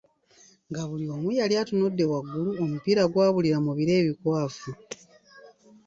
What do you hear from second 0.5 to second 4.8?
Nga buli omu yali atunudde waggulu, omupiira gwabuulira mu bire ebikwafu.